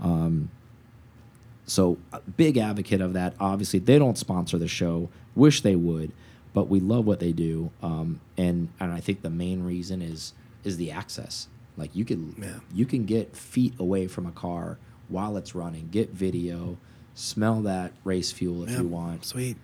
[0.00, 0.50] Um,
[1.66, 3.34] so a big advocate of that.
[3.40, 5.08] Obviously, they don't sponsor the show.
[5.34, 6.12] Wish they would,
[6.52, 7.70] but we love what they do.
[7.82, 10.32] Um, and and I think the main reason is
[10.64, 11.48] is the access.
[11.76, 12.58] Like you can Yeah.
[12.74, 14.78] you can get feet away from a car
[15.08, 16.76] while it's running, get video,
[17.14, 18.78] smell that race fuel if Yeah.
[18.82, 19.24] you want.
[19.24, 19.56] Sweet.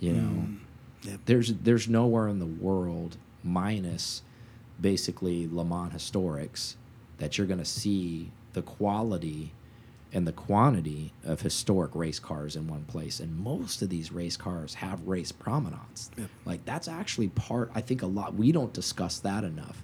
[0.00, 0.58] You know, Mm.
[1.02, 1.20] Yep.
[1.26, 4.22] there's there's nowhere in the world minus
[4.80, 6.74] basically Le Mans Historics
[7.18, 9.52] that you're going to see the quality
[10.12, 13.20] and the quantity of historic race cars in one place.
[13.20, 16.10] And most of these race cars have race promenades.
[16.16, 16.30] Yep.
[16.46, 17.70] Like that's actually part.
[17.74, 18.34] I think a lot.
[18.34, 19.82] We don't discuss that enough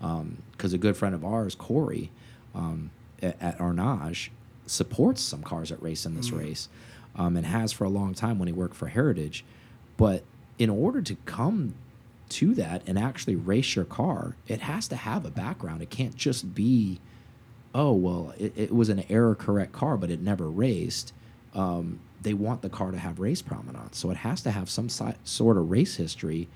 [0.00, 2.10] because a good friend of ours, Corey,
[2.54, 2.90] um,
[3.22, 4.30] at, at Arnage,
[4.72, 6.68] supports some cars that race in this race,
[7.16, 9.44] um, and has for a long time when he worked for Heritage.
[9.96, 10.24] But
[10.58, 11.74] in order to come
[12.30, 15.82] to that and actually race your car, it has to have a background.
[15.82, 17.00] It can't just be,
[17.74, 21.12] oh well, it, it was an era correct car, but it never raced.
[21.54, 23.98] Um, they want the car to have race prominence.
[23.98, 26.48] so it has to have some si sort of race history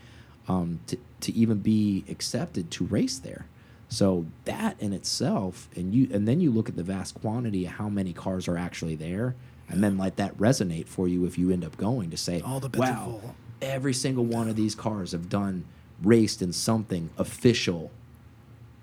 [0.48, 3.46] um, to to even be accepted to race there.
[3.88, 7.72] So that in itself, and you and then you look at the vast quantity of
[7.72, 9.36] how many cars are actually there,
[9.68, 12.60] and then let that resonate for you if you end up going to say, All
[12.60, 13.20] the wow,
[13.62, 15.64] every single one of these cars have done
[16.02, 17.90] raced in something official.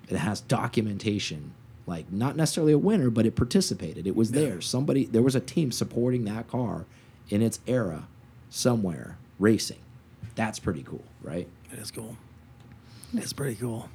[0.07, 1.53] It has documentation,
[1.85, 4.07] like not necessarily a winner, but it participated.
[4.07, 4.61] It was there.
[4.61, 6.85] Somebody there was a team supporting that car
[7.29, 8.07] in its era
[8.49, 9.79] somewhere racing.
[10.35, 11.47] That's pretty cool, right?
[11.71, 12.17] It is cool.
[13.13, 13.89] It's pretty cool.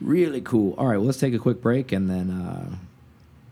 [0.00, 0.74] Really cool.
[0.78, 2.76] All right, well, let's take a quick break and then uh,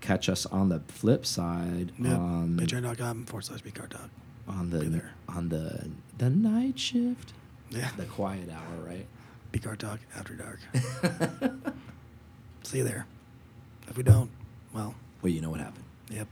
[0.00, 2.14] catch us on the flip side Yeah.
[2.16, 4.10] on Patreon.com forward slash Car Talk.
[4.46, 5.12] on Be the there.
[5.28, 5.88] on the
[6.18, 7.32] the night shift,
[7.70, 7.90] Yeah.
[7.96, 9.06] the quiet hour, right?
[9.62, 10.58] Car Talk after dark.
[12.64, 13.06] See you there.
[13.88, 14.28] If we don't,
[14.74, 15.83] well, Well, you know what happened.
[16.10, 16.28] Yep.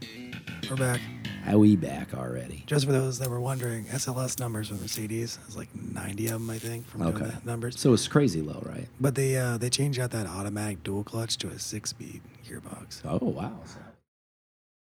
[0.69, 1.01] We're back.
[1.43, 2.63] How we back already?
[2.67, 6.49] Just for those that were wondering, SLS numbers with Mercedes is like 90 of them,
[6.49, 7.25] I think, from Okay.
[7.25, 7.77] the numbers.
[7.79, 8.87] So it's crazy low, right?
[9.01, 13.01] But they uh, they changed out that automatic dual clutch to a six speed gearbox.
[13.03, 13.59] Oh wow.
[13.65, 13.79] So